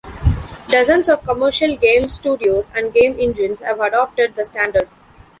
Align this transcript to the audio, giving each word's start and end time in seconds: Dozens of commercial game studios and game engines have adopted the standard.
Dozens 0.67 1.09
of 1.09 1.23
commercial 1.23 1.77
game 1.77 2.09
studios 2.09 2.71
and 2.75 2.91
game 2.91 3.15
engines 3.19 3.61
have 3.61 3.79
adopted 3.79 4.35
the 4.35 4.43
standard. 4.43 4.89